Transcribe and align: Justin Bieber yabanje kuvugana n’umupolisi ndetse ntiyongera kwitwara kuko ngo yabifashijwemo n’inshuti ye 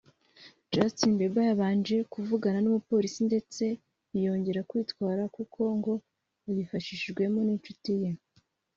Justin 0.73 1.11
Bieber 1.19 1.45
yabanje 1.49 1.95
kuvugana 2.13 2.59
n’umupolisi 2.61 3.19
ndetse 3.29 3.63
ntiyongera 4.09 4.61
kwitwara 4.69 5.23
kuko 5.35 5.59
ngo 5.77 5.93
yabifashijwemo 6.45 7.39
n’inshuti 7.43 7.91
ye 8.01 8.09